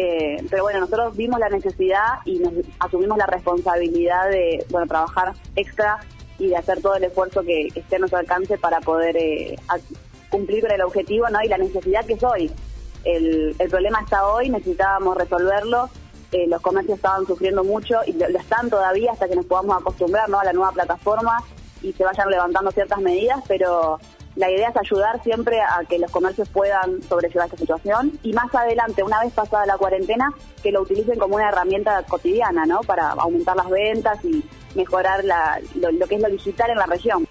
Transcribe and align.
Eh, 0.00 0.46
pero 0.48 0.62
bueno, 0.62 0.78
nosotros 0.78 1.16
vimos 1.16 1.40
la 1.40 1.48
necesidad 1.48 2.20
y 2.24 2.38
nos 2.38 2.52
asumimos 2.78 3.18
la 3.18 3.26
responsabilidad 3.26 4.30
de 4.30 4.64
bueno 4.70 4.86
trabajar 4.86 5.32
extra 5.56 5.98
y 6.38 6.46
de 6.46 6.56
hacer 6.56 6.80
todo 6.80 6.94
el 6.94 7.02
esfuerzo 7.02 7.42
que, 7.42 7.66
esté 7.74 7.96
a 7.96 7.98
nuestro 7.98 8.20
alcance 8.20 8.56
para 8.58 8.80
poder 8.80 9.16
eh, 9.16 9.56
cumplir 10.30 10.60
con 10.60 10.70
el 10.70 10.82
objetivo 10.82 11.28
¿no? 11.30 11.42
y 11.42 11.48
la 11.48 11.58
necesidad 11.58 12.06
que 12.06 12.12
es 12.12 12.22
hoy. 12.22 12.48
El, 13.02 13.56
el 13.58 13.68
problema 13.68 14.00
está 14.00 14.24
hoy, 14.24 14.50
necesitábamos 14.50 15.16
resolverlo. 15.16 15.90
eh, 16.30 16.46
los 16.46 16.60
comercios 16.60 16.98
estaban 16.98 17.26
sufriendo 17.26 17.64
mucho 17.64 17.96
y 18.06 18.12
lo, 18.12 18.28
lo 18.28 18.38
están 18.38 18.70
todavía 18.70 19.10
hasta 19.10 19.26
que 19.26 19.34
nos 19.34 19.46
podamos 19.46 19.80
acostumbrar 19.80 20.28
¿no? 20.28 20.38
a 20.38 20.44
la 20.44 20.52
nueva 20.52 20.70
plataforma 20.70 21.42
y 21.82 21.92
se 21.92 22.04
vayan 22.04 22.30
levantando 22.30 22.70
ciertas 22.70 23.00
medidas, 23.00 23.40
pero 23.48 23.98
la 24.38 24.50
idea 24.50 24.68
es 24.70 24.76
ayudar 24.76 25.22
siempre 25.22 25.60
a 25.60 25.80
que 25.88 25.98
los 25.98 26.10
comercios 26.10 26.48
puedan 26.48 27.02
sobrellevar 27.02 27.46
esta 27.46 27.58
situación 27.58 28.18
y 28.22 28.32
más 28.32 28.54
adelante, 28.54 29.02
una 29.02 29.20
vez 29.20 29.32
pasada 29.34 29.66
la 29.66 29.76
cuarentena, 29.76 30.32
que 30.62 30.70
lo 30.72 30.82
utilicen 30.82 31.18
como 31.18 31.34
una 31.34 31.48
herramienta 31.48 32.02
cotidiana, 32.04 32.64
¿no? 32.64 32.80
Para 32.80 33.10
aumentar 33.10 33.56
las 33.56 33.68
ventas 33.68 34.24
y 34.24 34.42
mejorar 34.74 35.24
la- 35.24 35.60
lo, 35.74 35.90
lo 35.90 36.06
que 36.06 36.14
es 36.14 36.22
lo 36.22 36.28
digital 36.28 36.70
en 36.70 36.78
la 36.78 36.86
región. 36.86 37.26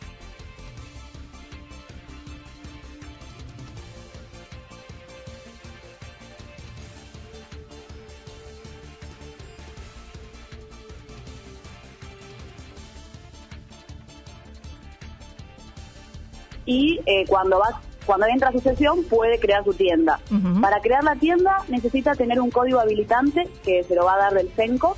Y 16.68 17.00
eh, 17.08 17.26
cuando 17.28 17.58
vas 17.58 17.74
cuando 18.06 18.26
entra 18.28 18.50
a 18.50 18.52
su 18.54 18.60
sesión 18.60 19.04
puede 19.04 19.38
crear 19.38 19.66
su 19.66 19.74
tienda. 19.74 20.20
Para 20.62 20.80
crear 20.80 21.04
la 21.04 21.16
tienda 21.16 21.58
necesita 21.68 22.16
tener 22.16 22.40
un 22.40 22.50
código 22.50 22.80
habilitante 22.80 23.50
que 23.66 23.84
se 23.84 23.96
lo 23.96 24.06
va 24.06 24.14
a 24.14 24.18
dar 24.18 24.34
del 24.34 24.50
CENCO. 24.52 24.96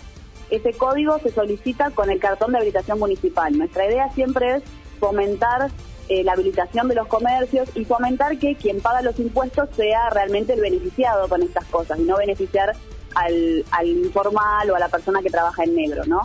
Ese 0.52 0.74
código 0.74 1.18
se 1.18 1.32
solicita 1.32 1.90
con 1.90 2.12
el 2.12 2.20
cartón 2.20 2.52
de 2.52 2.60
habilitación 2.60 3.00
municipal. 3.00 3.58
Nuestra 3.58 3.88
idea 3.88 4.10
siempre 4.14 4.58
es 4.58 4.64
fomentar 5.00 5.72
eh, 6.08 6.24
la 6.24 6.34
habilitación 6.34 6.88
de 6.88 6.96
los 6.96 7.08
comercios 7.08 7.70
y 7.76 7.86
fomentar 7.86 8.38
que 8.38 8.56
quien 8.56 8.80
paga 8.80 9.02
los 9.02 9.20
impuestos 9.20 9.70
sea 9.76 10.12
realmente 10.12 10.54
el 10.54 10.62
beneficiado 10.62 11.28
con 11.28 11.42
estas 11.42 11.66
cosas 11.66 11.98
y 12.00 12.04
no 12.04 12.18
beneficiar 12.18 12.76
al, 13.16 13.66
al 13.72 13.88
informal 13.88 14.70
o 14.70 14.76
a 14.76 14.80
la 14.80 14.90
persona 14.90 15.22
que 15.22 15.32
trabaja 15.32 15.64
en 15.64 15.76
negro, 15.76 16.04
¿no? 16.06 16.22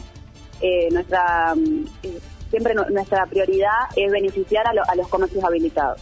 Eh, 0.61 0.89
nuestra 0.91 1.55
mm, 1.55 1.87
eh, 2.03 2.21
siempre 2.51 2.75
nu- 2.75 2.89
nuestra 2.91 3.27
prioridad 3.27 3.71
es 3.97 4.11
beneficiar 4.11 4.67
a 4.67 4.95
los 4.95 5.09
comercios 5.09 5.43
habilitados. 5.45 6.01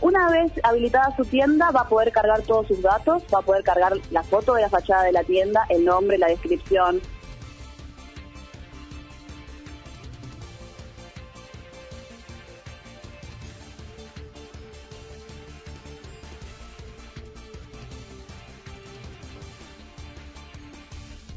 Una 0.00 0.28
vez 0.30 0.50
habilitada 0.64 1.14
su 1.16 1.24
tienda, 1.24 1.70
va 1.70 1.82
a 1.82 1.88
poder 1.88 2.10
cargar 2.10 2.42
todos 2.42 2.66
sus 2.66 2.82
datos, 2.82 3.22
va 3.32 3.38
a 3.38 3.42
poder 3.42 3.62
cargar 3.62 3.92
la 4.10 4.24
foto 4.24 4.54
de 4.54 4.62
la 4.62 4.68
fachada 4.68 5.04
de 5.04 5.12
la 5.12 5.22
tienda, 5.22 5.64
el 5.68 5.84
nombre, 5.84 6.18
la 6.18 6.26
descripción. 6.26 7.00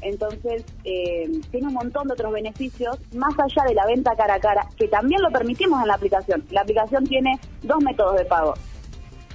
Entonces, 0.06 0.64
eh, 0.84 1.28
tiene 1.50 1.66
un 1.66 1.74
montón 1.74 2.06
de 2.06 2.14
otros 2.14 2.32
beneficios, 2.32 2.96
más 3.14 3.34
allá 3.38 3.64
de 3.68 3.74
la 3.74 3.86
venta 3.86 4.14
cara 4.16 4.34
a 4.34 4.40
cara, 4.40 4.66
que 4.76 4.86
también 4.86 5.20
lo 5.20 5.30
permitimos 5.30 5.82
en 5.82 5.88
la 5.88 5.94
aplicación. 5.94 6.44
La 6.50 6.60
aplicación 6.60 7.04
tiene 7.06 7.40
dos 7.62 7.82
métodos 7.82 8.16
de 8.16 8.24
pago. 8.24 8.54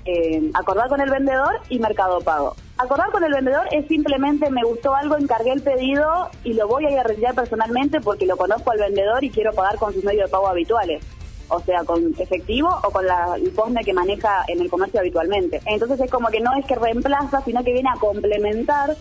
Eh, 0.06 0.50
acordar 0.56 0.88
con 0.90 1.02
el 1.02 1.12
vendedor 1.12 1.60
y 1.70 1.78
mercado 1.78 2.22
pago. 2.22 2.56
Acordar 2.78 3.12
con 3.12 3.24
el 3.24 3.32
vendedor 3.32 3.68
es 3.72 3.86
simplemente 3.88 4.50
me 4.50 4.64
gustó 4.64 4.96
algo, 4.96 5.16
encargué 5.16 5.52
el 5.52 5.62
pedido 5.62 6.30
y 6.44 6.54
lo 6.54 6.68
voy 6.68 6.86
a 6.86 6.92
ir 6.92 6.98
a 6.98 7.04
retirar 7.04 7.36
personalmente 7.36 8.02
porque 8.02 8.26
lo 8.26 8.38
conozco 8.38 8.72
al 8.72 8.80
vendedor 8.80 9.24
y 9.24 9.30
quiero 9.30 9.52
pagar 9.52 9.76
con 9.76 9.94
sus 9.94 10.04
medios 10.04 10.26
de 10.26 10.32
pago 10.32 10.48
habituales. 10.48 11.04
O 11.50 11.60
sea, 11.60 11.84
con 11.84 12.16
efectivo 12.18 12.70
o 12.84 12.90
con 12.92 13.06
la, 13.06 13.36
el 13.36 13.86
que 13.86 13.94
maneja 13.94 14.46
en 14.48 14.62
el 14.62 14.70
comercio 14.70 15.02
habitualmente. 15.02 15.62
Entonces 15.66 16.00
es 16.00 16.10
como 16.10 16.30
que 16.30 16.40
no 16.40 16.54
es 16.58 16.66
que 16.66 16.76
reemplaza, 16.76 17.42
sino 17.42 17.62
que 17.64 17.74
viene 17.74 17.90
a 17.94 18.00
complementar 18.00 18.96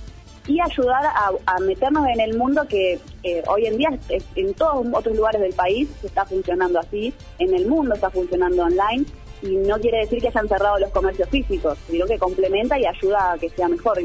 y 0.50 0.60
ayudar 0.60 1.04
a, 1.04 1.60
meternos 1.60 2.06
en 2.08 2.20
el 2.20 2.36
mundo 2.36 2.66
que 2.68 2.98
eh, 3.22 3.42
hoy 3.46 3.66
en 3.66 3.78
día 3.78 3.90
en 4.34 4.54
todos 4.54 4.84
otros 4.92 5.16
lugares 5.16 5.40
del 5.40 5.52
país 5.52 5.88
se 6.00 6.08
está 6.08 6.24
funcionando 6.24 6.80
así, 6.80 7.14
en 7.38 7.54
el 7.54 7.66
mundo 7.66 7.94
está 7.94 8.10
funcionando 8.10 8.64
online 8.64 9.04
y 9.42 9.54
no 9.56 9.78
quiere 9.78 9.98
decir 9.98 10.20
que 10.20 10.28
hayan 10.28 10.48
cerrado 10.48 10.78
los 10.80 10.90
comercios 10.90 11.28
físicos, 11.28 11.78
sino 11.88 12.04
que 12.06 12.18
complementa 12.18 12.78
y 12.78 12.84
ayuda 12.84 13.32
a 13.32 13.38
que 13.38 13.48
sea 13.50 13.68
mejor. 13.68 14.00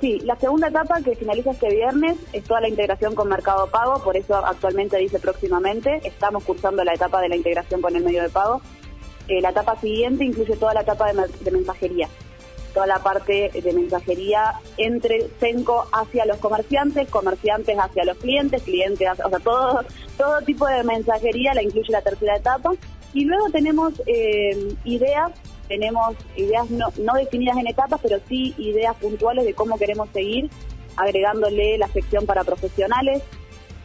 Sí, 0.00 0.20
la 0.20 0.36
segunda 0.36 0.68
etapa 0.68 1.00
que 1.02 1.16
finaliza 1.16 1.50
este 1.50 1.70
viernes 1.74 2.16
es 2.32 2.44
toda 2.44 2.60
la 2.60 2.68
integración 2.68 3.16
con 3.16 3.28
Mercado 3.28 3.66
Pago, 3.66 4.00
por 4.04 4.16
eso 4.16 4.36
actualmente 4.36 4.96
dice 4.96 5.18
próximamente, 5.18 6.00
estamos 6.04 6.44
cursando 6.44 6.84
la 6.84 6.94
etapa 6.94 7.20
de 7.20 7.28
la 7.28 7.34
integración 7.34 7.82
con 7.82 7.96
el 7.96 8.04
medio 8.04 8.22
de 8.22 8.28
pago. 8.28 8.62
Eh, 9.26 9.40
la 9.40 9.50
etapa 9.50 9.76
siguiente 9.80 10.24
incluye 10.24 10.56
toda 10.56 10.72
la 10.72 10.82
etapa 10.82 11.12
de, 11.12 11.50
mensajería, 11.50 12.08
toda 12.72 12.86
la 12.86 13.00
parte 13.00 13.50
de 13.52 13.72
mensajería 13.72 14.54
entre 14.76 15.28
Senco 15.40 15.88
hacia 15.92 16.26
los 16.26 16.38
comerciantes, 16.38 17.08
comerciantes 17.08 17.76
hacia 17.76 18.04
los 18.04 18.18
clientes, 18.18 18.62
clientes, 18.62 19.08
o 19.24 19.28
sea, 19.28 19.38
todo, 19.40 19.84
todo 20.16 20.40
tipo 20.42 20.66
de 20.68 20.84
mensajería 20.84 21.54
la 21.54 21.62
incluye 21.62 21.90
la 21.90 22.02
tercera 22.02 22.36
etapa. 22.36 22.70
Y 23.14 23.24
luego 23.24 23.50
tenemos 23.50 23.94
eh, 24.06 24.76
ideas 24.84 25.32
tenemos 25.68 26.16
ideas 26.36 26.70
no, 26.70 26.86
no 26.98 27.14
definidas 27.14 27.56
en 27.58 27.68
etapas, 27.68 28.00
pero 28.02 28.18
sí 28.28 28.54
ideas 28.58 28.96
puntuales 28.96 29.44
de 29.44 29.54
cómo 29.54 29.78
queremos 29.78 30.08
seguir, 30.10 30.50
agregándole 30.96 31.78
la 31.78 31.88
sección 31.88 32.26
para 32.26 32.44
profesionales, 32.44 33.22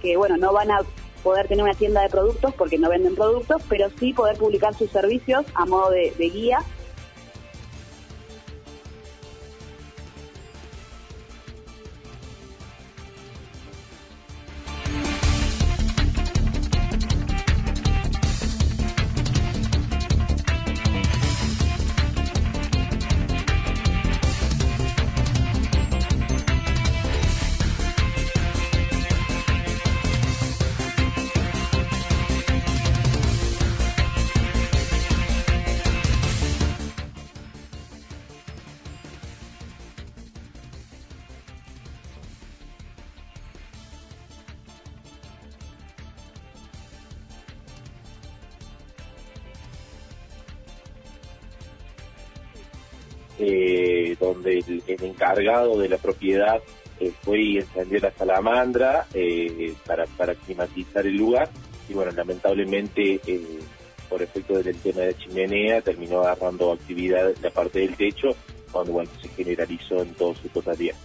que 0.01 0.17
bueno, 0.17 0.37
no 0.37 0.53
van 0.53 0.71
a 0.71 0.79
poder 1.23 1.47
tener 1.47 1.63
una 1.63 1.73
tienda 1.73 2.01
de 2.01 2.09
productos 2.09 2.53
porque 2.55 2.77
no 2.77 2.89
venden 2.89 3.15
productos, 3.15 3.61
pero 3.69 3.89
sí 3.99 4.13
poder 4.13 4.37
publicar 4.37 4.73
sus 4.73 4.89
servicios 4.89 5.45
a 5.53 5.65
modo 5.65 5.91
de, 5.91 6.13
de 6.17 6.29
guía 6.29 6.59
eh, 53.39 54.15
donde 54.19 54.59
el, 54.59 54.83
encargado 55.03 55.77
de 55.77 55.89
la 55.89 55.97
propiedad 55.97 56.61
eh, 56.99 57.11
fue 57.21 57.41
y 57.41 57.57
encendió 57.57 57.99
la 57.99 58.11
salamandra 58.11 59.07
eh, 59.13 59.73
para, 59.85 60.05
para 60.05 60.35
climatizar 60.35 61.05
el 61.05 61.17
lugar 61.17 61.49
y 61.89 61.93
bueno, 61.93 62.11
lamentablemente 62.11 63.19
eh, 63.25 63.59
por 64.09 64.21
efecto 64.21 64.61
del 64.61 64.77
tema 64.77 65.01
de 65.01 65.17
chimenea 65.17 65.81
terminó 65.81 66.21
agarrando 66.21 66.71
actividad 66.71 67.33
la 67.41 67.49
parte 67.49 67.79
del 67.79 67.95
techo 67.95 68.29
cuando 68.71 68.93
bueno, 68.93 69.09
se 69.21 69.27
generalizó 69.29 70.01
en 70.01 70.13
todo 70.15 70.33
su 70.35 70.49
totalidad. 70.49 70.95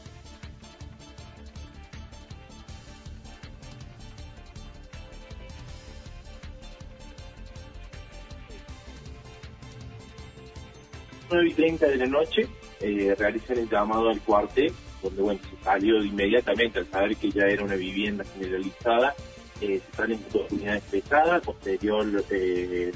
9 11.30 11.48
y 11.48 11.54
30 11.54 11.86
de 11.86 11.96
la 11.96 12.06
noche 12.06 12.48
eh, 12.80 13.14
realizan 13.19 13.58
el 13.58 13.69
llamado 13.69 14.08
al 14.08 14.20
cuartel, 14.20 14.72
donde 15.02 15.22
bueno, 15.22 15.40
se 15.48 15.64
salió 15.64 16.02
inmediatamente 16.02 16.78
al 16.80 16.86
saber 16.86 17.16
que 17.16 17.30
ya 17.30 17.44
era 17.44 17.64
una 17.64 17.76
vivienda 17.76 18.25
generalizada, 18.25 19.14
eh, 19.60 19.80
se 19.84 19.96
salen 19.96 20.25
dos 20.32 20.50
unidades 20.52 20.82
pesadas, 20.84 21.42
posterior 21.42 22.06
eh, 22.30 22.92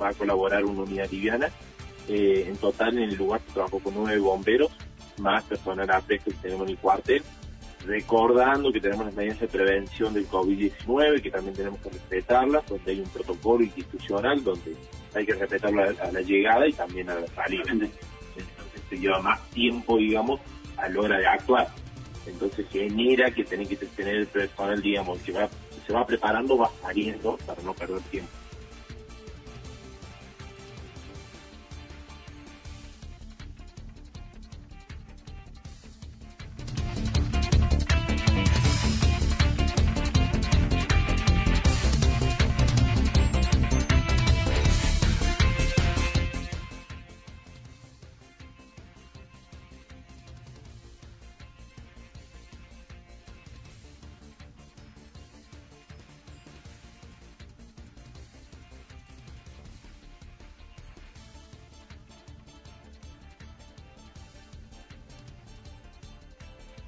va 0.00 0.08
a 0.08 0.14
colaborar 0.14 0.64
una 0.64 0.82
unidad 0.82 1.10
liviana. 1.10 1.50
Eh, 2.08 2.46
en 2.48 2.56
total 2.56 2.96
en 2.98 3.10
el 3.10 3.16
lugar 3.16 3.40
se 3.46 3.52
trabajó 3.52 3.78
con 3.78 3.94
nueve 3.94 4.18
bomberos, 4.18 4.70
más 5.18 5.44
personal 5.44 5.90
a 5.90 6.00
que 6.02 6.18
tenemos 6.18 6.66
en 6.66 6.70
el 6.70 6.78
cuartel, 6.78 7.22
recordando 7.86 8.72
que 8.72 8.80
tenemos 8.80 9.06
las 9.06 9.14
medidas 9.14 9.40
de 9.40 9.48
prevención 9.48 10.14
del 10.14 10.28
COVID-19, 10.28 11.22
que 11.22 11.30
también 11.30 11.54
tenemos 11.54 11.80
que 11.80 11.90
respetarlas, 11.90 12.66
donde 12.66 12.92
hay 12.92 13.00
un 13.00 13.08
protocolo 13.08 13.64
institucional 13.64 14.42
donde 14.42 14.76
hay 15.14 15.26
que 15.26 15.34
respetarlo 15.34 15.82
a, 15.82 16.12
la 16.12 16.20
llegada 16.20 16.66
y 16.66 16.72
también 16.72 17.08
a 17.10 17.14
la 17.14 17.26
salida. 17.28 17.62
Entonces 17.70 17.92
se 18.88 18.98
lleva 18.98 19.20
más 19.20 19.40
tiempo, 19.50 19.96
digamos, 19.96 20.40
a 20.76 20.88
la 20.88 21.00
hora 21.00 21.18
de 21.18 21.26
actuar. 21.26 21.68
Entonces 22.26 22.66
genera 22.70 23.30
que 23.30 23.44
tiene 23.44 23.66
que 23.66 23.76
tener 23.76 24.16
el 24.16 24.26
personal, 24.26 24.80
digamos, 24.80 25.18
que 25.20 25.32
va, 25.32 25.48
se 25.86 25.92
va 25.92 26.06
preparando, 26.06 26.56
va 26.56 26.70
saliendo 26.80 27.36
para 27.46 27.62
no 27.62 27.74
perder 27.74 28.00
tiempo. 28.02 28.30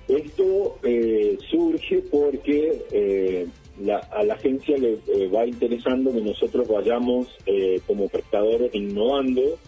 Esto 0.08 0.78
eh, 0.84 1.36
surge 1.50 2.00
porque 2.10 2.80
eh, 2.92 3.46
a 4.12 4.22
la 4.22 4.34
agencia 4.34 4.78
le 4.78 4.98
eh, 5.08 5.28
va 5.28 5.44
interesando 5.46 6.12
que 6.12 6.20
nosotros 6.20 6.68
vayamos 6.68 7.28
como 7.86 8.08
prestadores 8.08 8.74
innovando 8.74 9.58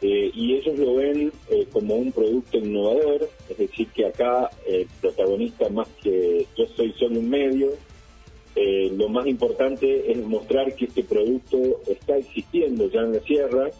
y 0.00 0.54
ellos 0.54 0.78
lo 0.78 0.94
ven 0.96 1.32
como 1.72 1.96
un 1.96 2.12
producto 2.12 2.58
innovador, 2.58 3.28
es 3.48 3.58
decir, 3.58 3.88
que 3.88 4.06
acá 4.06 4.48
el 4.66 4.86
protagonista 5.00 5.68
más 5.70 5.88
que 6.02 6.46
yo 6.56 6.66
soy 6.76 6.92
solo 6.92 7.18
un 7.18 7.28
medio, 7.28 7.72
lo 8.96 9.08
más 9.08 9.26
importante 9.26 10.10
es 10.10 10.18
mostrar 10.18 10.74
que 10.74 10.84
este 10.84 11.02
producto 11.02 11.58
está 11.88 12.16
existiendo 12.16 12.88
ya 12.90 13.00
en 13.00 13.14
la 13.14 13.20
sierra, 13.20 13.70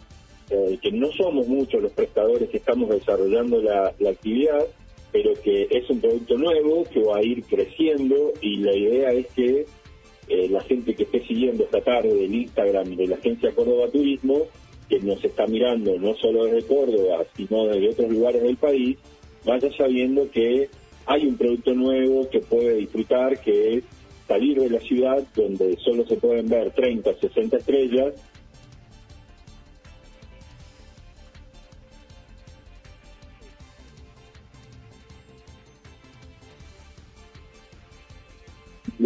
que 0.49 0.91
no 0.91 1.09
somos 1.13 1.47
muchos 1.47 1.81
los 1.81 1.91
prestadores 1.93 2.49
que 2.49 2.57
estamos 2.57 2.89
desarrollando 2.89 3.61
la 3.61 4.09
actividad, 4.09 4.65
pero 5.11 5.33
que 5.43 5.67
es 5.69 5.89
un 5.89 5.99
producto 5.99 6.37
nuevo 6.37 6.83
que 6.85 7.01
va 7.01 7.17
a 7.17 7.23
ir 7.23 7.43
creciendo 7.43 8.33
y 8.41 8.57
la 8.57 8.75
idea 8.75 9.11
es 9.11 9.27
que 9.27 9.65
eh, 10.27 10.47
la 10.49 10.61
gente 10.61 10.93
que 10.93 11.03
esté 11.03 11.25
siguiendo 11.25 11.63
esta 11.63 11.81
tarde 11.81 12.25
el 12.25 12.35
Instagram 12.35 12.95
de 12.95 13.07
la 13.07 13.15
agencia 13.15 13.51
Córdoba 13.51 13.89
Turismo, 13.89 14.43
que 14.87 14.99
nos 14.99 15.23
está 15.23 15.47
mirando 15.47 15.97
no 15.97 16.15
solo 16.15 16.45
desde 16.45 16.67
Córdoba, 16.67 17.25
sino 17.35 17.65
desde 17.65 17.89
otros 17.89 18.11
lugares 18.11 18.43
del 18.43 18.57
país, 18.57 18.97
vaya 19.45 19.69
sabiendo 19.75 20.29
que 20.29 20.69
hay 21.05 21.25
un 21.25 21.37
producto 21.37 21.73
nuevo 21.73 22.29
que 22.29 22.39
puede 22.39 22.75
disfrutar, 22.75 23.39
que 23.41 23.77
es 23.77 23.83
salir 24.27 24.59
de 24.59 24.69
la 24.69 24.79
ciudad 24.79 25.23
donde 25.35 25.75
solo 25.83 26.05
se 26.05 26.17
pueden 26.17 26.47
ver 26.47 26.71
30, 26.71 27.15
60 27.19 27.57
estrellas 27.57 28.13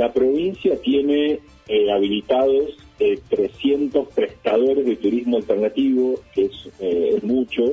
La 0.03 0.11
provincia 0.11 0.75
tiene 0.81 1.39
eh, 1.69 1.91
habilitados 1.93 2.75
300 2.97 4.03
eh, 4.03 4.09
prestadores 4.13 4.13
prestadores 4.13 4.85
de 4.85 4.95
turismo 4.97 5.37
alternativo, 5.37 6.19
que 6.35 6.43
es, 6.43 6.69
eh, 6.81 7.19
mucho, 7.21 7.63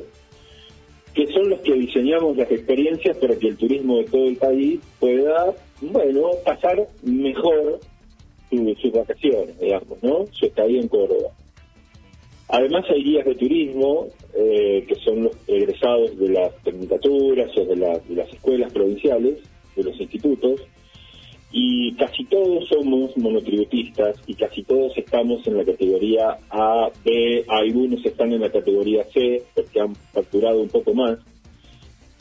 que 1.13 1.27
son 1.27 1.49
los 1.49 1.59
que 1.59 1.73
diseñamos 1.73 2.37
las 2.37 2.49
experiencias 2.49 3.17
para 3.17 3.35
que 3.35 3.49
el 3.49 3.57
turismo 3.57 3.97
de 3.97 4.05
todo 4.05 4.29
el 4.29 4.37
país 4.37 4.79
pueda, 4.97 5.53
bueno, 5.81 6.29
pasar 6.45 6.87
mejor 7.03 7.81
sus 8.49 8.93
vacaciones, 8.93 9.59
digamos, 9.59 10.01
¿no? 10.01 10.25
Su 10.31 10.45
estadía 10.45 10.79
en 10.79 10.87
Córdoba. 10.87 11.31
Además 12.47 12.85
hay 12.89 13.03
guías 13.03 13.25
de 13.25 13.35
turismo, 13.35 14.07
eh, 14.37 14.85
que 14.87 14.95
son 15.03 15.23
los 15.25 15.33
egresados 15.47 16.17
de 16.17 16.29
las 16.29 16.55
tecnicaturas 16.63 17.51
o 17.57 17.65
de 17.65 17.75
las 17.75 18.33
escuelas 18.33 18.71
provinciales, 18.71 19.39
de 19.75 19.83
los 19.83 19.99
institutos, 19.99 20.61
y 21.53 21.93
casi 21.95 22.23
todos 22.25 22.67
somos 22.69 23.15
monotributistas 23.17 24.15
y 24.25 24.35
casi 24.35 24.63
todos 24.63 24.97
estamos 24.97 25.45
en 25.47 25.57
la 25.57 25.65
categoría 25.65 26.37
A, 26.49 26.89
B, 27.03 27.43
algunos 27.47 28.05
están 28.05 28.31
en 28.31 28.41
la 28.41 28.49
categoría 28.49 29.03
C 29.13 29.43
porque 29.53 29.81
han 29.81 29.93
facturado 29.95 30.61
un 30.61 30.69
poco 30.69 30.93
más. 30.93 31.19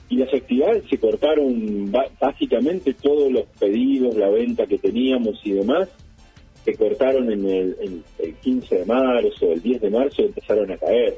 Y 0.09 0.17
las 0.17 0.35
actividades 0.35 0.83
se 0.91 0.99
cortaron 0.99 1.93
básicamente 2.21 2.95
todos 2.95 3.31
los 3.31 3.45
pedidos, 3.61 4.17
la 4.17 4.29
venta 4.29 4.67
que 4.67 4.79
teníamos 4.79 5.41
y 5.45 5.53
demás, 5.53 5.89
se 6.65 6.75
cortaron 6.75 7.31
en 7.31 7.49
el, 7.49 8.03
el 8.19 8.35
15 8.35 8.79
de 8.79 8.85
marzo, 8.85 9.53
el 9.53 9.63
10 9.63 9.81
de 9.83 9.91
marzo 9.91 10.23
empezaron 10.23 10.73
a 10.73 10.77
caer. 10.77 11.17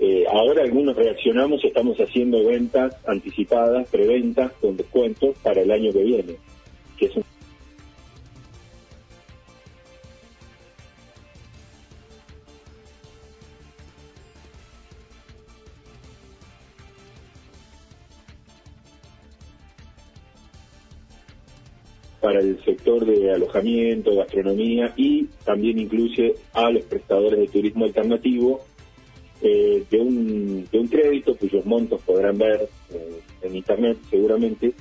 Eh, 0.00 0.24
ahora 0.28 0.64
algunos 0.64 0.96
reaccionamos, 0.96 1.64
estamos 1.64 1.96
haciendo 1.98 2.44
ventas 2.44 2.96
anticipadas, 3.06 3.88
preventas 3.88 4.50
con 4.54 4.76
descuentos 4.76 5.36
para 5.44 5.62
el 5.62 5.70
año 5.70 5.92
que 5.92 6.02
viene 6.02 6.36
para 22.22 22.38
el 22.38 22.64
sector 22.64 23.04
de 23.04 23.32
alojamiento, 23.32 24.14
gastronomía 24.14 24.94
y 24.96 25.26
también 25.44 25.80
incluye 25.80 26.36
a 26.52 26.70
los 26.70 26.84
prestadores 26.84 27.40
de 27.40 27.48
turismo 27.48 27.84
alternativo 27.84 28.60
eh, 29.42 29.84
de, 29.90 29.98
un, 29.98 30.68
de 30.70 30.78
un 30.78 30.86
crédito 30.86 31.36
cuyos 31.36 31.66
montos 31.66 32.00
podrán 32.02 32.38
ver 32.38 32.68
eh, 32.90 33.20
en 33.42 33.56
internet 33.56 33.98
seguramente, 34.08 34.72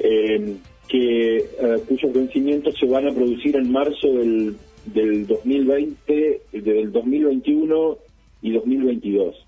eh, 0.00 0.56
que 0.88 1.36
eh, 1.36 1.44
cuyos 1.86 2.12
vencimientos 2.12 2.74
se 2.78 2.86
van 2.86 3.06
a 3.06 3.12
producir 3.12 3.54
en 3.56 3.70
marzo 3.70 4.08
del, 4.08 4.56
del 4.86 5.26
2020, 5.26 6.40
del 6.52 6.92
2021 6.92 7.98
y 8.42 8.52
2022. 8.52 9.46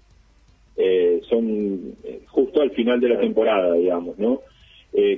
Eh, 0.76 1.20
son 1.28 1.94
eh, 2.04 2.20
justo 2.28 2.61
al 2.62 2.70
final 2.73 3.00
de 3.00 3.09
la 3.09 3.20
temporada, 3.20 3.75
digamos, 3.75 4.18
¿no? 4.18 4.40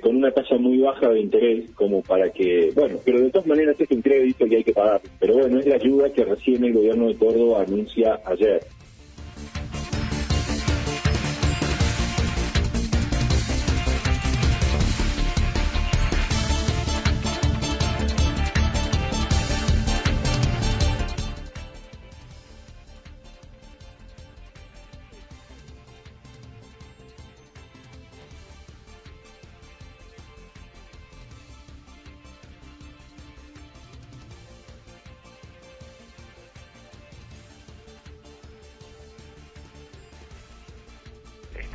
con 0.02 0.16
una 0.16 0.30
tasa 0.30 0.58
muy 0.58 0.78
baja 0.78 1.08
de 1.08 1.20
interés, 1.20 1.70
como 1.70 2.02
para 2.02 2.30
que, 2.30 2.70
bueno, 2.74 2.98
pero 3.06 3.20
de 3.20 3.30
todas 3.30 3.46
maneras 3.46 3.74
es 3.80 3.90
un 3.90 4.02
crédito 4.02 4.44
que 4.46 4.56
hay 4.56 4.64
que 4.64 4.74
pagar. 4.74 5.00
Pero 5.18 5.34
bueno, 5.34 5.58
es 5.58 5.66
la 5.66 5.76
ayuda 5.76 6.12
que 6.12 6.26
recién 6.26 6.62
el 6.62 6.74
gobierno 6.74 7.08
de 7.08 7.16
Córdoba 7.16 7.62
anuncia 7.66 8.20
ayer. 8.26 8.60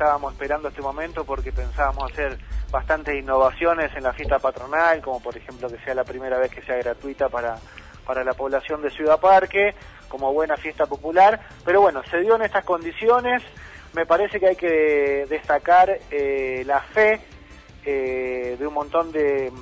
Estábamos 0.08 0.32
esperando 0.32 0.68
este 0.68 0.80
momento 0.80 1.22
porque 1.26 1.52
pensábamos 1.52 2.10
hacer 2.10 2.38
bastantes 2.70 3.14
innovaciones 3.14 3.94
en 3.94 4.04
la 4.04 4.14
fiesta 4.14 4.38
patronal, 4.38 5.02
como 5.02 5.20
por 5.20 5.36
ejemplo 5.36 5.68
que 5.68 5.76
sea 5.80 5.94
la 5.94 6.04
primera 6.04 6.38
vez 6.38 6.50
que 6.50 6.62
sea 6.62 6.76
gratuita 6.76 7.28
para, 7.28 7.56
para 8.06 8.24
la 8.24 8.32
población 8.32 8.80
de 8.80 8.88
Ciudad 8.88 9.20
Parque, 9.20 9.74
como 10.08 10.32
buena 10.32 10.56
fiesta 10.56 10.86
popular, 10.86 11.38
pero 11.62 11.82
bueno, 11.82 12.02
se 12.10 12.20
dio 12.20 12.36
en 12.36 12.42
estas 12.42 12.64
condiciones, 12.64 13.42
me 13.92 14.06
parece 14.06 14.40
que 14.40 14.46
hay 14.46 14.56
que 14.56 15.26
destacar 15.28 15.98
eh, 16.10 16.62
la 16.64 16.80
fe 16.80 17.20
eh, 17.84 18.56
de 18.58 18.66
un 18.66 18.72
montón 18.72 19.12
de, 19.12 19.52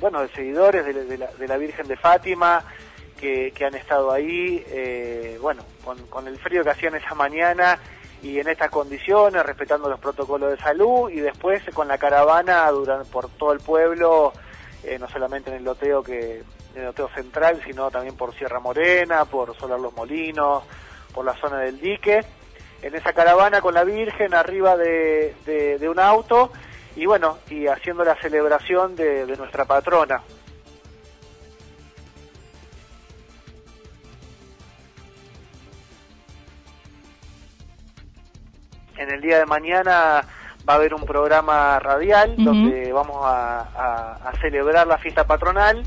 bueno, 0.00 0.20
de 0.22 0.28
seguidores 0.28 0.86
de, 0.86 1.48
la, 1.48 1.56
Virgen 1.56 1.88
de 1.88 1.96
Fátima, 1.96 2.62
que, 3.20 3.52
han 3.66 3.74
estado 3.74 4.12
ahí, 4.12 4.64
eh, 4.68 5.36
bueno, 5.40 5.64
con, 5.82 5.98
con 6.06 6.28
el 6.28 6.38
frío 6.38 6.62
que 6.62 6.70
hacían 6.70 6.94
esa 6.94 7.16
mañana 7.16 7.80
y 8.24 8.40
en 8.40 8.48
estas 8.48 8.70
condiciones, 8.70 9.44
respetando 9.44 9.86
los 9.86 10.00
protocolos 10.00 10.50
de 10.50 10.56
salud 10.56 11.10
y 11.10 11.20
después 11.20 11.62
con 11.74 11.88
la 11.88 11.98
caravana 11.98 12.70
por 13.12 13.28
todo 13.28 13.52
el 13.52 13.60
pueblo, 13.60 14.32
eh, 14.82 14.98
no 14.98 15.06
solamente 15.10 15.50
en 15.50 15.56
el 15.56 15.64
loteo 15.64 16.02
que 16.02 16.42
en 16.74 16.80
el 16.80 16.86
loteo 16.86 17.10
central, 17.10 17.60
sino 17.66 17.90
también 17.90 18.16
por 18.16 18.34
Sierra 18.34 18.60
Morena, 18.60 19.26
por 19.26 19.54
Solar 19.54 19.78
Los 19.78 19.92
Molinos, 19.92 20.64
por 21.12 21.26
la 21.26 21.34
zona 21.34 21.58
del 21.58 21.78
dique, 21.78 22.24
en 22.80 22.94
esa 22.94 23.12
caravana 23.12 23.60
con 23.60 23.74
la 23.74 23.84
Virgen 23.84 24.32
arriba 24.32 24.74
de, 24.78 25.36
de, 25.44 25.88
un 25.88 26.00
auto 26.00 26.50
y 26.96 27.04
bueno, 27.04 27.36
y 27.50 27.66
haciendo 27.66 28.04
la 28.04 28.14
celebración 28.16 28.96
de 28.96 29.36
nuestra 29.36 29.66
patrona. 29.66 30.22
Día 39.24 39.38
de 39.38 39.46
mañana 39.46 40.22
va 40.68 40.74
a 40.74 40.76
haber 40.76 40.94
un 40.94 41.04
programa 41.04 41.78
radial 41.78 42.36
donde 42.36 42.92
vamos 42.92 43.18
a, 43.24 44.32
celebrar 44.40 44.86
la 44.86 44.98
fiesta 44.98 45.26
patronal 45.26 45.82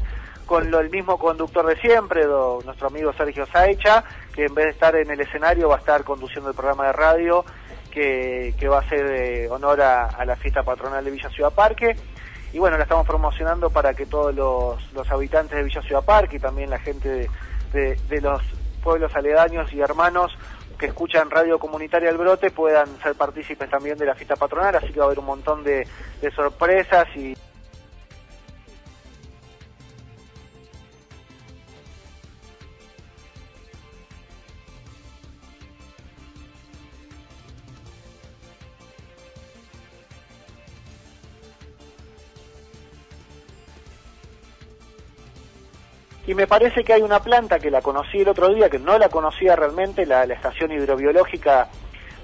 con 0.45 0.71
lo, 0.71 0.79
el 0.79 0.89
mismo 0.89 1.19
conductor 1.19 1.65
de 1.67 1.75
siempre, 1.77 2.25
nuestro 2.65 2.87
amigo 2.87 3.13
Sergio 3.13 3.45
Saicha, 3.45 4.03
que 4.33 4.45
en 4.45 4.55
vez 4.55 4.65
de 4.65 4.71
estar 4.71 4.95
en 4.95 5.11
el 5.11 5.19
escenario 5.19 5.69
va 5.69 5.75
a 5.75 5.79
estar 5.79 6.03
conduciendo 6.03 6.49
el 6.49 6.55
programa 6.55 6.87
de 6.87 6.93
radio 6.93 7.45
que, 7.91 8.67
va 8.69 8.77
a 8.77 8.81
hacer 8.81 9.49
honor 9.51 9.81
a, 9.81 10.25
la 10.25 10.35
fiesta 10.35 10.63
patronal 10.63 11.03
de 11.03 11.11
Villa 11.11 11.29
Ciudad 11.29 11.51
Parque. 11.51 11.95
Y 12.53 12.59
bueno, 12.59 12.77
la 12.77 12.83
estamos 12.83 13.05
promocionando 13.05 13.69
para 13.69 13.93
que 13.93 14.05
todos 14.05 14.33
los, 14.33 15.11
habitantes 15.11 15.57
de 15.57 15.63
Villa 15.63 15.81
Ciudad 15.81 16.05
Parque 16.05 16.37
y 16.37 16.39
también 16.39 16.69
la 16.69 16.79
gente 16.79 17.29
de 17.73 18.21
los 18.21 18.41
pueblos 18.83 19.13
aledaños 19.15 19.71
y 19.73 19.81
hermanos 19.81 20.31
que 20.77 20.87
escuchan 20.87 21.29
Radio 21.29 21.59
Comunitaria 21.59 22.09
El 22.09 22.17
Brote 22.17 22.51
puedan 22.51 22.99
ser 23.01 23.15
partícipes 23.15 23.69
también 23.69 23.97
de 23.97 24.05
la 24.05 24.15
fiesta 24.15 24.35
patronal, 24.35 24.75
así 24.75 24.93
que 24.93 24.99
va 24.99 25.05
a 25.05 25.07
haber 25.07 25.19
un 25.19 25.25
montón 25.25 25.63
de, 25.63 25.87
de 26.21 26.31
sorpresas 26.31 27.07
y 27.15 27.35
y 46.27 46.35
me 46.35 46.45
parece 46.45 46.83
que 46.83 46.93
hay 46.93 47.01
una 47.01 47.21
planta 47.21 47.57
que 47.57 47.71
la 47.71 47.81
conocí 47.81 48.19
el 48.19 48.27
otro 48.27 48.53
día, 48.53 48.69
que 48.69 48.79
no 48.79 48.97
la 48.97 49.07
conocía 49.07 49.55
realmente, 49.55 50.05
la, 50.05 50.25
estación 50.25 50.71
hidrobiológica 50.73 51.69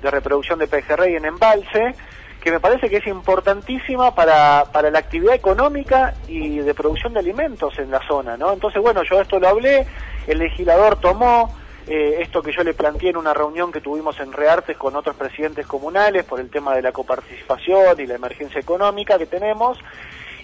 de 0.02 0.12
reproducción 0.12 0.60
de 0.60 0.68
pejerrey 0.68 1.16
en 1.16 1.24
embalse, 1.24 1.96
que 2.42 2.52
me 2.52 2.60
parece 2.60 2.90
que 2.90 2.98
es 2.98 3.08
importantísima 3.08 4.14
para, 4.14 4.66
para 4.74 4.92
la 4.92 5.00
actividad 5.00 5.34
económica 5.34 6.14
y 6.28 6.58
de 6.58 6.74
producción 6.74 7.14
de 7.14 7.22
alimentos 7.22 7.80
en 7.80 7.90
la 7.90 8.06
zona, 8.06 8.36
¿no? 8.36 8.52
Entonces, 8.52 8.82
bueno, 8.82 9.04
yo 9.10 9.22
esto 9.22 9.40
lo 9.40 9.48
hablé, 9.48 9.88
el 10.28 10.38
legislador 10.38 10.98
tomó 10.98 11.56
eh, 11.88 12.18
esto 12.22 12.42
que 12.42 12.52
yo 12.52 12.64
le 12.64 12.74
planteé 12.74 13.10
en 13.10 13.18
una 13.18 13.34
reunión 13.34 13.72
que 13.72 13.80
tuvimos 13.80 14.20
en 14.20 14.32
Reartes 14.34 14.78
con 14.78 14.98
otros 14.98 15.16
presidentes 15.16 15.66
comunales 15.66 16.26
por 16.26 16.42
el 16.42 16.50
tema 16.50 16.76
de 16.76 16.82
la 16.82 16.92
coparticipación 16.92 18.00
y 18.00 18.06
la 18.06 18.16
emergencia 18.16 18.60
económica 18.60 19.18
que 19.18 19.26
tenemos, 19.26 19.78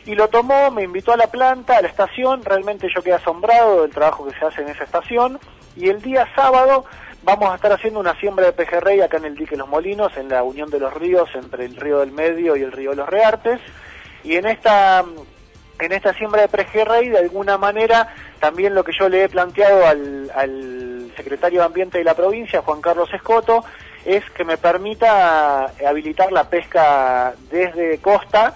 y 0.06 0.16
lo 0.16 0.28
tomó, 0.30 0.72
me 0.72 0.84
invitó 0.84 1.14
a 1.14 1.18
la 1.18 1.28
planta, 1.28 1.78
a 1.78 1.82
la 1.82 1.88
estación, 1.88 2.44
realmente 2.44 2.88
yo 2.94 3.02
quedé 3.02 3.14
asombrado 3.14 3.82
del 3.82 3.92
trabajo 3.92 4.28
que 4.28 4.38
se 4.38 4.46
hace 4.46 4.62
en 4.62 4.70
esa 4.70 4.84
estación 4.84 5.40
y 5.76 5.90
el 5.90 6.02
día 6.02 6.28
sábado 6.36 6.86
vamos 7.24 7.52
a 7.52 7.56
estar 7.56 7.72
haciendo 7.72 8.00
una 8.00 8.16
siembra 8.20 8.48
de 8.48 8.54
pejerrey 8.54 9.02
acá 9.02 9.18
en 9.18 9.26
el 9.26 9.36
dique 9.36 9.56
Los 9.56 9.68
Molinos, 9.68 10.16
en 10.18 10.30
la 10.30 10.44
unión 10.44 10.70
de 10.70 10.80
los 10.80 10.94
ríos 10.94 11.30
entre 11.36 11.66
el 11.66 11.76
río 11.76 12.00
del 12.00 12.12
Medio 12.12 12.56
y 12.56 12.64
el 12.64 12.72
río 12.72 12.94
los 12.94 13.08
Reartes 13.08 13.60
y 14.24 14.36
en 14.36 14.46
esta 14.48 15.04
en 15.80 15.92
esta 15.94 16.14
siembra 16.14 16.42
de 16.42 16.50
prejerrey, 16.50 17.08
de 17.08 17.20
alguna 17.20 17.58
manera, 17.58 18.14
también 18.42 18.76
lo 18.76 18.84
que 18.84 18.92
yo 18.92 19.08
le 19.08 19.24
he 19.24 19.30
planteado 19.30 19.88
al, 19.88 20.30
al 20.36 21.12
secretario 21.16 21.62
de 21.62 21.66
Ambiente 21.68 21.98
de 21.98 22.04
la 22.04 22.16
provincia, 22.16 22.62
Juan 22.62 22.82
Carlos 22.82 23.10
Escoto, 23.14 23.64
es 24.06 24.30
que 24.32 24.44
me 24.44 24.58
permita 24.58 25.72
habilitar 25.88 26.32
la 26.32 26.50
pesca 26.50 27.34
desde 27.50 28.00
costa 28.00 28.56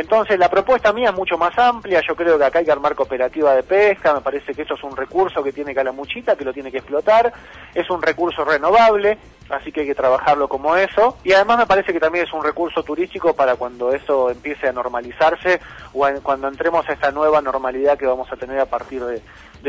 Entonces 0.00 0.38
la 0.38 0.48
propuesta 0.48 0.94
mía 0.94 1.10
es 1.10 1.14
mucho 1.14 1.36
más 1.36 1.56
amplia, 1.58 2.00
yo 2.00 2.16
creo 2.16 2.38
que 2.38 2.44
acá 2.44 2.60
hay 2.60 2.64
que 2.64 2.72
armar 2.72 2.94
cooperativa 2.94 3.54
de 3.54 3.62
pesca, 3.62 4.14
me 4.14 4.22
parece 4.22 4.54
que 4.54 4.62
esto 4.62 4.72
es 4.72 4.82
un 4.82 4.96
recurso 4.96 5.44
que 5.44 5.52
tiene 5.52 5.74
Calamuchita, 5.74 6.36
que 6.36 6.44
lo 6.46 6.54
tiene 6.54 6.70
que 6.70 6.78
explotar, 6.78 7.30
es 7.74 7.90
un 7.90 8.00
recurso 8.00 8.42
renovable, 8.42 9.18
así 9.50 9.72
que 9.72 9.80
hay 9.80 9.86
que 9.86 9.94
trabajarlo 9.94 10.48
como 10.48 10.76
eso, 10.76 11.16
y 11.24 11.32
además 11.32 11.58
me 11.58 11.66
parece 11.66 11.92
que 11.92 12.00
también 12.00 12.24
es 12.24 12.32
un 12.32 12.42
recurso 12.42 12.82
turístico 12.82 13.34
para 13.34 13.56
cuando 13.56 13.92
eso 13.92 14.30
empiece 14.30 14.68
a 14.68 14.72
normalizarse 14.72 15.60
o 15.92 16.06
cuando 16.22 16.48
entremos 16.48 16.88
a 16.88 16.92
esta 16.92 17.10
nueva 17.10 17.40
normalidad 17.40 17.98
que 17.98 18.06
vamos 18.06 18.30
a 18.32 18.36
tener 18.36 18.58
a 18.60 18.66
partir 18.66 19.02
de, 19.04 19.22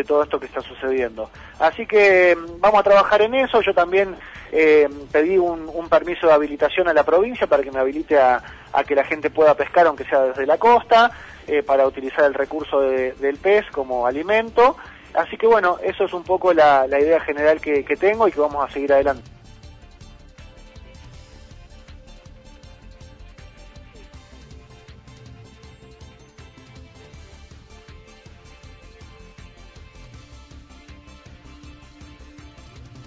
todo 0.04 0.24
esto 0.24 0.40
que 0.40 0.46
está 0.46 0.62
sucediendo. 0.62 1.30
Así 1.60 1.86
que 1.86 2.36
mm, 2.36 2.60
vamos 2.60 2.80
a 2.80 2.84
trabajar 2.84 3.22
en 3.22 3.36
eso. 3.36 3.62
Yo 3.62 3.74
también 3.74 4.16
eh, 4.52 4.88
pedí 5.12 5.38
un, 5.38 5.70
permiso 5.90 6.28
de 6.28 6.34
habilitación 6.34 6.88
a 6.88 6.94
la 6.94 7.04
provincia 7.04 7.46
para 7.48 7.62
que 7.62 7.72
me 7.72 7.80
habilite 7.80 8.18
a, 8.18 8.42
que 8.88 8.96
la 8.96 9.04
gente 9.04 9.30
pueda 9.30 9.56
pescar, 9.56 9.88
aunque 9.88 10.06
sea 10.06 10.22
desde 10.22 10.46
la 10.46 10.58
costa, 10.58 11.12
eh, 11.48 11.62
para 11.62 11.86
utilizar 11.86 12.24
el 12.26 12.34
recurso 12.34 12.80
del 12.80 13.38
pez 13.38 13.66
como 13.72 14.08
alimento. 14.08 14.78
Así 15.14 15.38
que 15.38 15.46
bueno, 15.46 15.78
eso 15.84 16.06
es 16.06 16.14
un 16.14 16.24
poco 16.24 16.54
la, 16.54 16.88
idea 16.88 17.20
general 17.20 17.60
que 17.60 17.84
tengo 18.00 18.28
y 18.28 18.32
que 18.32 18.40
vamos 18.40 18.64
a 18.64 18.72
seguir 18.72 18.94
adelante. 18.94 19.30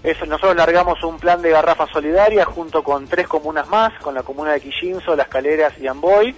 Nosotros 0.04 0.54
largamos 0.54 1.02
un 1.02 1.18
plan 1.18 1.40
de 1.40 1.50
garrafa 1.50 1.86
solidaria 1.86 2.44
junto 2.44 2.84
con 2.84 3.08
tres 3.08 3.26
comunas 3.26 3.66
más, 3.68 3.94
con 4.00 4.14
la 4.14 4.22
comuna 4.22 4.52
de 4.52 4.60
Quillinzo, 4.60 5.16
Las 5.16 5.28
Caleras 5.28 5.72
y 5.80 5.86
Amboy, 5.86 6.36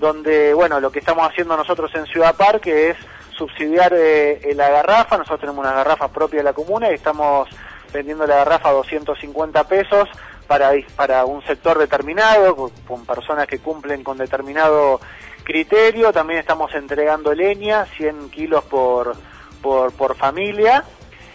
donde, 0.00 0.54
bueno, 0.54 0.80
lo 0.80 0.90
que 0.90 1.00
estamos 1.00 1.28
haciendo 1.28 1.54
nosotros 1.54 1.90
en 1.94 2.06
Ciudad 2.06 2.34
Parque 2.34 2.90
es 2.90 2.96
subsidiar 3.36 3.92
eh, 3.94 4.52
la 4.54 4.70
garrafa, 4.70 5.18
nosotros 5.18 5.40
tenemos 5.40 5.62
una 5.62 5.74
garrafa 5.74 6.08
propia 6.08 6.38
de 6.38 6.44
la 6.44 6.52
comuna 6.54 6.90
y 6.90 6.94
estamos 6.94 7.50
vendiendo 7.92 8.26
la 8.26 8.36
garrafa 8.36 8.70
a 8.70 8.72
250 8.72 9.64
pesos 9.68 10.08
para, 10.46 10.70
para 10.96 11.26
un 11.26 11.42
sector 11.44 11.78
determinado, 11.78 12.70
con, 12.86 13.04
personas 13.04 13.46
que 13.46 13.58
cumplen 13.58 14.02
con 14.02 14.16
determinado 14.16 15.00
criterio, 15.44 16.14
también 16.14 16.40
estamos 16.40 16.74
entregando 16.74 17.34
leña, 17.34 17.84
100 17.96 18.30
kilos 18.30 18.64
por, 18.64 19.14
por 19.60 20.16
familia, 20.16 20.84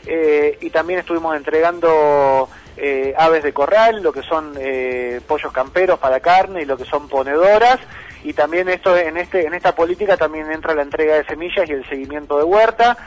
eh, 0.08 0.58
y 0.62 0.70
también 0.70 1.00
estuvimos 1.00 1.36
entregando 1.36 2.50
eh, 2.78 3.14
aves 3.18 3.44
de 3.44 3.54
corral, 3.54 4.02
lo 4.02 4.14
que 4.14 4.22
son 4.24 4.54
eh, 4.60 5.20
pollos 5.28 5.52
camperos 5.52 6.00
para 6.00 6.20
carne 6.20 6.62
y 6.62 6.66
lo 6.66 6.78
que 6.78 6.86
son 6.86 7.10
ponedoras 7.10 7.80
y 8.24 8.34
también 8.34 8.70
esto 8.70 8.96
en 8.98 9.18
este 9.18 9.46
en 9.46 9.54
esta 9.54 9.76
política 9.76 10.18
también 10.18 10.52
entra 10.52 10.76
la 10.76 10.82
entrega 10.82 11.16
de 11.16 11.26
semillas 11.26 11.70
y 11.70 11.74
el 11.74 11.88
seguimiento 11.88 12.38
de 12.38 12.44
huerta. 12.44 12.98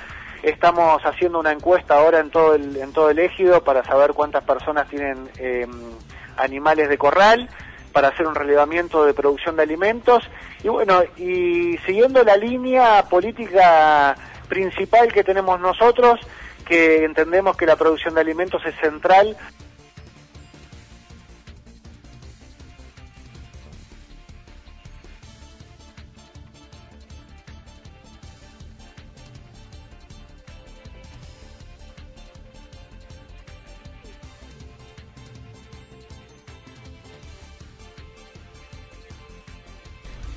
Estamos 0.43 1.03
haciendo 1.05 1.39
una 1.39 1.53
encuesta 1.53 1.95
ahora 1.95 2.21
en 2.21 2.31
todo 2.31 2.55
el 2.55 2.77
en 2.77 2.93
todo 2.93 3.11
el 3.11 3.19
ejido 3.19 3.63
para 3.63 3.85
saber 3.85 4.13
cuántas 4.13 4.45
personas 4.45 4.89
tienen 4.89 5.29
em, 5.39 5.71
animales 6.37 6.89
de 6.89 6.97
corral 6.97 7.49
para 7.93 8.09
hacer 8.09 8.27
un 8.27 8.35
relevamiento 8.35 9.05
de 9.05 9.13
producción 9.13 9.57
de 9.57 9.65
alimentos 9.65 10.29
y 10.63 10.69
bueno 10.69 11.03
y 11.17 11.77
siguiendo 11.85 12.23
la 12.25 12.37
línea 12.37 13.05
política 13.11 14.17
principal 14.49 15.13
que 15.13 15.25
tenemos 15.25 15.61
nosotros 15.61 16.21
que 16.71 17.05
entendemos 17.05 17.57
que 17.57 17.67
la 17.67 17.75
producción 17.75 18.15
de 18.15 18.21
alimentos 18.21 18.65
es 18.65 18.77
central 18.77 19.37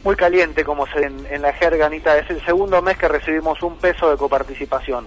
muy 0.04 0.16
caliente, 0.16 0.66
como 0.66 0.88
se 0.88 1.06
en, 1.06 1.42
la 1.44 1.54
jerga, 1.54 1.86
Anita. 1.86 2.18
Es 2.18 2.28
el 2.32 2.44
segundo 2.44 2.82
mes 2.82 2.98
que 2.98 3.08
recibimos 3.08 3.62
un 3.62 3.78
peso 3.78 4.10
de 4.10 4.18
coparticipación. 4.18 5.06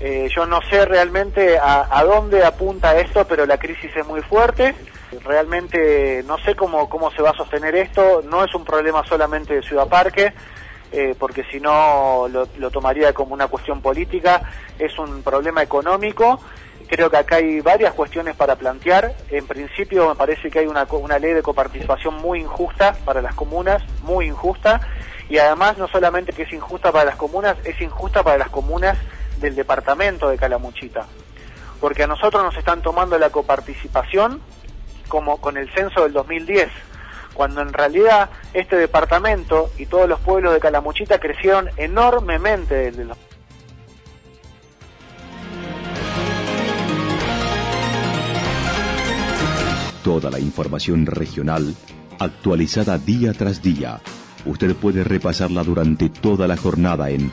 Eh, 0.00 0.28
yo 0.34 0.44
no 0.46 0.60
sé 0.62 0.84
realmente 0.84 1.58
a, 1.58 2.02
dónde 2.04 2.44
apunta 2.44 2.98
esto, 2.98 3.26
pero 3.26 3.46
la 3.46 3.58
crisis 3.58 3.90
es 3.96 4.06
muy 4.06 4.20
fuerte. 4.22 4.74
Realmente 5.24 6.24
no 6.26 6.38
sé 6.38 6.56
cómo, 6.56 6.88
cómo 6.88 7.10
se 7.12 7.22
va 7.22 7.30
a 7.30 7.36
sostener 7.36 7.74
esto. 7.76 8.22
No 8.22 8.44
es 8.44 8.54
un 8.54 8.64
problema 8.64 9.04
solamente 9.06 9.54
de 9.54 9.62
Ciudad 9.62 9.88
Parque, 9.88 10.32
eh, 10.92 11.14
porque 11.18 11.44
si 11.44 11.60
no 11.60 12.26
lo, 12.28 12.48
lo, 12.58 12.70
tomaría 12.70 13.12
como 13.12 13.34
una 13.34 13.46
cuestión 13.46 13.80
política. 13.80 14.42
Es 14.78 14.98
un 14.98 15.22
problema 15.22 15.62
económico. 15.62 16.40
Creo 16.88 17.08
que 17.08 17.16
acá 17.16 17.36
hay 17.36 17.60
varias 17.60 17.94
cuestiones 17.94 18.36
para 18.36 18.56
plantear. 18.56 19.14
En 19.30 19.46
principio 19.46 20.08
me 20.08 20.14
parece 20.16 20.50
que 20.50 20.58
hay 20.58 20.66
una, 20.66 20.86
una 20.90 21.18
ley 21.18 21.32
de 21.32 21.42
coparticipación 21.42 22.16
muy 22.16 22.40
injusta 22.40 22.96
para 23.04 23.22
las 23.22 23.34
comunas, 23.34 23.82
muy 24.02 24.26
injusta. 24.26 24.80
Y 25.28 25.38
además 25.38 25.78
no 25.78 25.88
solamente 25.88 26.32
que 26.32 26.42
es 26.42 26.52
injusta 26.52 26.92
para 26.92 27.06
las 27.06 27.16
comunas, 27.16 27.56
es 27.64 27.80
injusta 27.80 28.22
para 28.22 28.36
las 28.36 28.50
comunas 28.50 28.98
del 29.40 29.54
departamento 29.54 30.28
de 30.28 30.38
Calamuchita, 30.38 31.06
porque 31.80 32.04
a 32.04 32.06
nosotros 32.06 32.42
nos 32.42 32.56
están 32.56 32.82
tomando 32.82 33.18
la 33.18 33.30
coparticipación 33.30 34.40
como 35.08 35.40
con 35.40 35.56
el 35.56 35.70
censo 35.72 36.02
del 36.02 36.12
2010, 36.12 36.68
cuando 37.34 37.60
en 37.60 37.72
realidad 37.72 38.30
este 38.52 38.76
departamento 38.76 39.70
y 39.78 39.86
todos 39.86 40.08
los 40.08 40.20
pueblos 40.20 40.54
de 40.54 40.60
Calamuchita 40.60 41.18
crecieron 41.18 41.68
enormemente 41.76 42.74
desde 42.74 43.06
Toda 50.02 50.30
la 50.30 50.38
información 50.38 51.06
regional 51.06 51.74
actualizada 52.18 52.98
día 52.98 53.32
tras 53.32 53.62
día. 53.62 54.00
Usted 54.44 54.74
puede 54.76 55.02
repasarla 55.02 55.62
durante 55.62 56.10
toda 56.10 56.46
la 56.46 56.56
jornada 56.56 57.10
en 57.10 57.32